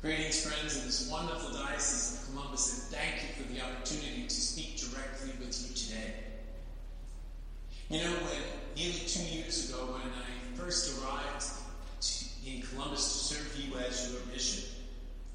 [0.00, 4.30] Greetings, friends, in this wonderful Diocese of Columbus, and thank you for the opportunity to
[4.30, 6.14] speak directly with you today.
[7.90, 8.40] You know, when
[8.76, 11.46] nearly two years ago, when I first arrived
[12.00, 14.70] to, in Columbus to serve you as your bishop,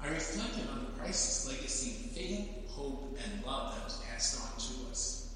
[0.00, 4.58] I reflected on the priceless legacy of faith, hope, and love that was passed on
[4.58, 5.34] to us.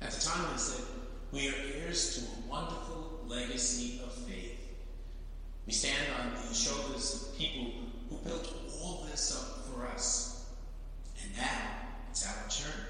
[0.00, 0.86] At the time, I said,
[1.32, 4.58] we are heirs to a wonderful legacy of faith.
[5.66, 10.50] We stand on the shoulders of people who built all this up for us.
[11.22, 11.60] And now
[12.10, 12.86] it's our turn.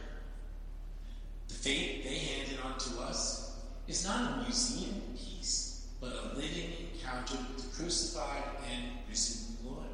[1.49, 6.71] The faith they handed on to us is not a museum piece, but a living
[6.95, 9.87] encounter with the crucified and risen Lord.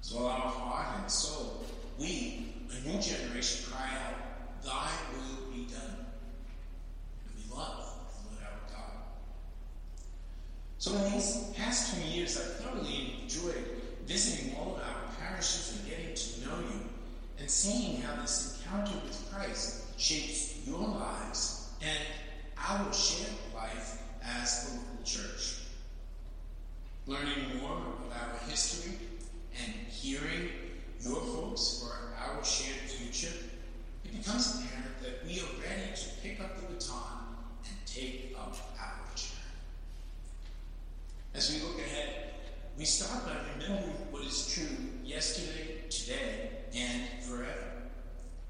[0.00, 1.64] So our heart and soul,
[1.98, 6.06] we, a new generation, cry out, Thy will be done.
[7.24, 8.92] And we love the Lord our God.
[10.78, 13.78] So in these past two years, I've thoroughly enjoyed
[14.18, 16.80] visiting all of our parishes and getting to know you
[17.38, 21.98] and seeing how this encounter with Christ shapes your lives and
[22.56, 25.58] our shared life as the local church.
[27.06, 28.94] Learning more of our history
[29.64, 30.48] and hearing
[31.00, 33.36] your hopes for our shared future,
[34.04, 38.56] it becomes apparent that we are ready to pick up the baton and take up
[38.80, 39.54] our journey.
[41.34, 42.28] As we look ahead,
[42.78, 47.72] we start by remembering what is true yesterday, today, and forever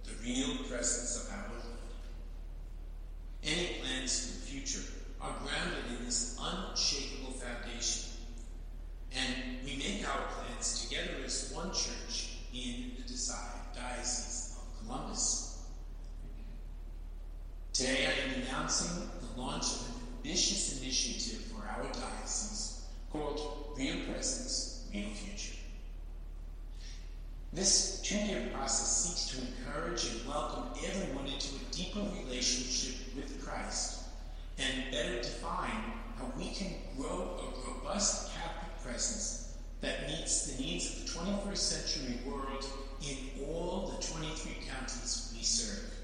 [0.04, 1.62] the real presence of our Lord.
[3.42, 4.86] Any plans for the future
[5.22, 8.10] are grounded in this unshakable foundation.
[9.16, 13.02] And we make our plans together as one church in the
[13.74, 15.62] Diocese of Columbus.
[17.72, 22.77] Today I am announcing the launch of an ambitious initiative for our diocese
[23.12, 25.58] called Real Presence, Real Future.
[27.52, 34.00] This two-year process seeks to encourage and welcome everyone into a deeper relationship with Christ
[34.58, 40.90] and better define how we can grow a robust Catholic presence that meets the needs
[40.90, 42.66] of the 21st century world
[43.08, 43.16] in
[43.46, 45.94] all the 23 counties we serve.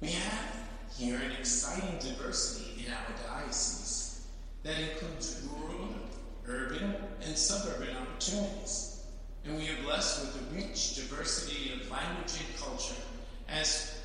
[0.00, 0.56] We have
[0.96, 4.26] here an exciting diversity in our diocese
[4.62, 5.88] that includes rural,
[6.46, 9.04] urban, and suburban opportunities.
[9.44, 13.00] And we are blessed with a rich diversity of language and culture,
[13.48, 13.98] as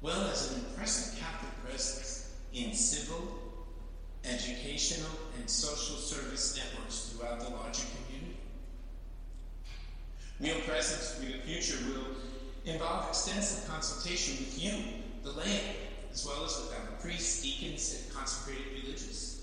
[0.00, 3.20] well as an impressive Catholic presence in civil,
[4.24, 8.36] educational, and social service networks throughout the larger community.
[10.40, 12.14] Real presence the future will
[12.64, 14.72] involve extensive consultation with you,
[15.24, 15.60] the lay,
[16.12, 19.37] as well as with our priests, deacons, and consecrated religious.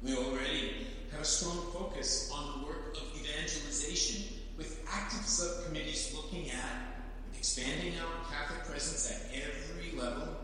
[0.00, 6.48] We already have a strong focus on the work of evangelization with active subcommittees looking
[6.52, 7.02] at
[7.36, 10.36] expanding our Catholic presence at every level,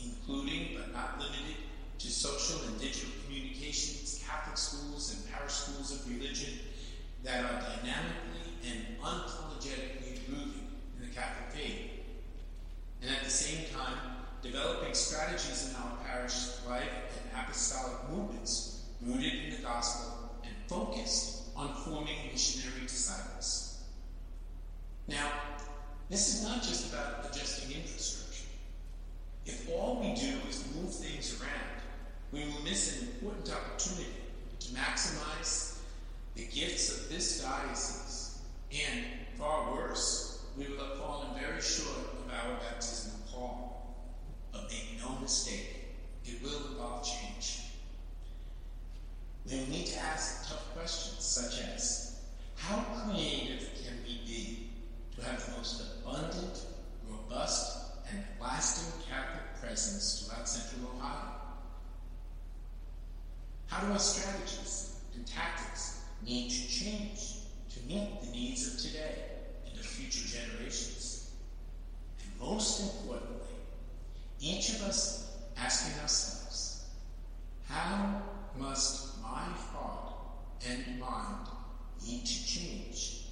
[0.00, 1.56] including but not limited
[1.98, 6.60] to social and digital communications, Catholic schools, and parish schools of religion
[7.24, 11.90] that are dynamically and unapologetically moving in the Catholic faith.
[13.02, 13.98] And at the same time,
[14.40, 16.88] developing strategies in our parish life
[17.18, 23.82] and apostolic movements rooted in the gospel and focused on forming missionary disciples.
[25.08, 25.30] Now,
[26.08, 28.46] this is not just about adjusting infrastructure.
[29.46, 31.82] If all we do is move things around,
[32.32, 34.12] we will miss an important opportunity
[34.60, 35.78] to maximize
[36.34, 38.38] the gifts of this diocese.
[38.72, 39.04] And
[39.36, 43.96] far worse, we will have fallen very short of our baptismal call.
[44.52, 45.86] But make no mistake,
[46.24, 47.62] it will involve change.
[49.50, 52.09] We will need to ask tough questions such as
[52.60, 54.70] how creative can we be
[55.16, 56.66] to have the most abundant,
[57.08, 57.78] robust,
[58.10, 61.32] and lasting Catholic presence throughout Central Ohio?
[63.66, 67.36] How do our strategies and tactics need to change
[67.70, 69.14] to meet the needs of today
[69.66, 71.30] and of future generations?
[72.22, 73.56] And most importantly,
[74.38, 76.84] each of us asking ourselves,
[77.68, 78.22] how
[78.58, 80.12] must my heart
[80.68, 81.48] and mind
[82.06, 83.26] need to change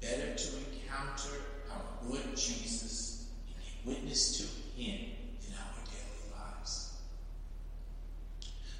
[0.00, 1.34] better to encounter
[1.70, 3.26] our Lord Jesus
[3.56, 5.00] and witness to him
[5.46, 6.94] in our daily lives?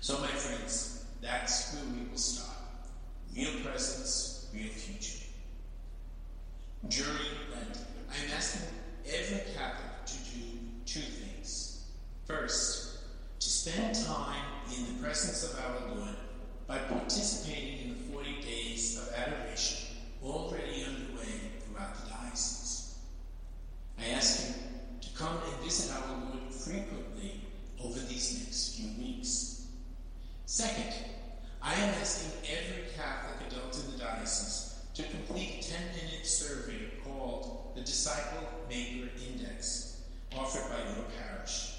[0.00, 2.56] So, my friends, that's where we will start.
[3.35, 5.25] Real presence, real future.
[6.88, 7.79] During Lent,
[8.11, 8.69] I'm asking
[9.06, 11.88] every Catholic to do two things.
[12.26, 12.99] First,
[13.41, 14.44] to spend time
[14.76, 16.14] in the presence of our Lord
[16.67, 22.99] by participating in the 40 days of adoration already underway throughout the diocese.
[23.99, 24.55] I ask you
[25.08, 27.41] to come and visit our Lord frequently
[27.82, 29.67] over these next few weeks.
[30.46, 30.93] Second,
[31.66, 36.90] I am asking every Catholic adult in the diocese to complete a 10 minute survey
[37.02, 40.02] called the Disciple Maker Index,
[40.37, 41.76] offered by your parish.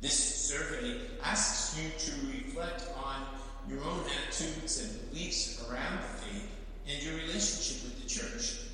[0.00, 0.14] This
[0.48, 3.22] survey asks you to reflect on
[3.68, 6.48] your own attitudes and beliefs around the faith
[6.86, 8.68] and your relationship with the church.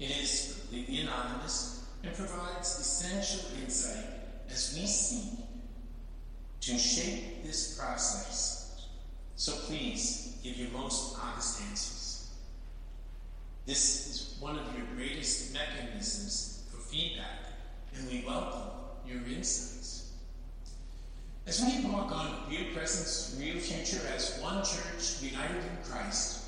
[0.00, 4.06] It is completely anonymous and provides essential insight
[4.50, 5.38] as we seek
[6.62, 8.41] to shape this process.
[9.42, 12.28] So please give your most honest answers.
[13.66, 17.50] This is one of your greatest mechanisms for feedback,
[17.92, 18.70] and we welcome
[19.04, 20.12] your insights.
[21.44, 26.44] As we embark on Real Presence, Real Future as one church united in Christ,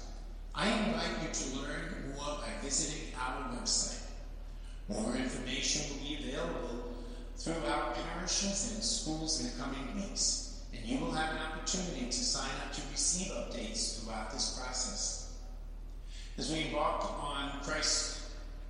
[0.55, 4.07] I invite you to learn more by visiting our website.
[4.89, 6.95] More information will be available
[7.39, 10.44] through our parishes and schools in the coming weeks,
[10.77, 15.39] and you will have an opportunity to sign up to receive updates throughout this process.
[16.37, 18.21] As we embark on Christ,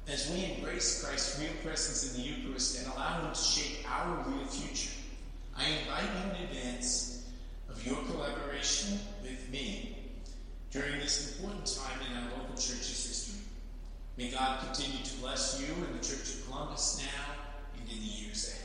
[0.06, 4.24] as we embrace Christ's real presence in the Eucharist and allow Him to shape our
[4.28, 4.92] real future,
[5.56, 7.26] I invite you in advance
[7.70, 9.96] of your collaboration with me
[10.70, 13.40] during this important time in our local church's history.
[14.16, 17.34] May God continue to bless you and the Church of Columbus now
[17.78, 18.63] and in the years ahead.